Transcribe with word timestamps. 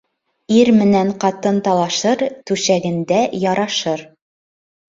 Ир 0.59 0.71
менән 0.77 1.11
ҡатын 1.25 1.59
талашыр, 1.69 2.25
түшәгендә 2.53 3.21
ярашыр. 3.45 4.07